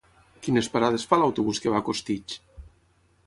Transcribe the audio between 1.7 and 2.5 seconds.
va a Costitx?